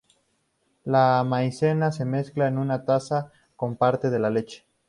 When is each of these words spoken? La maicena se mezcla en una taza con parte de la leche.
La 0.83 1.23
maicena 1.23 1.91
se 1.91 2.05
mezcla 2.05 2.47
en 2.47 2.57
una 2.57 2.85
taza 2.85 3.31
con 3.55 3.75
parte 3.75 4.09
de 4.09 4.17
la 4.17 4.31
leche. 4.31 4.65